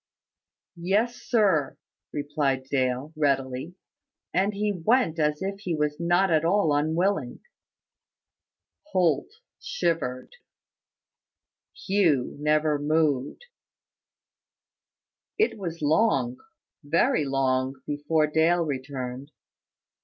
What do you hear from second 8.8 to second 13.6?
Holt shivered. Hugh never moved.